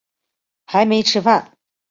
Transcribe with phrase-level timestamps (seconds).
[0.65, 1.55] 还没吃饭